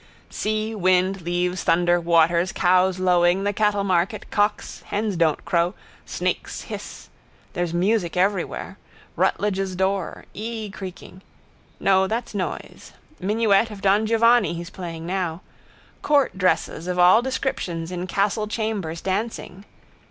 Sea, 0.31 0.73
wind, 0.73 1.21
leaves, 1.21 1.61
thunder, 1.61 1.99
waters, 2.01 2.51
cows 2.51 2.97
lowing, 2.97 3.43
the 3.43 3.53
cattlemarket, 3.53 4.31
cocks, 4.31 4.81
hens 4.87 5.15
don't 5.15 5.45
crow, 5.45 5.75
snakes 6.07 6.61
hissss. 6.69 7.09
There's 7.53 7.71
music 7.71 8.17
everywhere. 8.17 8.79
Ruttledge's 9.15 9.75
door: 9.75 10.25
ee 10.33 10.71
creaking. 10.71 11.21
No, 11.79 12.07
that's 12.07 12.33
noise. 12.33 12.93
Minuet 13.19 13.69
of 13.69 13.83
Don 13.83 14.07
Giovanni 14.07 14.55
he's 14.55 14.71
playing 14.71 15.05
now. 15.05 15.41
Court 16.01 16.35
dresses 16.35 16.87
of 16.87 16.97
all 16.97 17.21
descriptions 17.21 17.91
in 17.91 18.07
castle 18.07 18.47
chambers 18.47 19.01
dancing. 19.01 19.65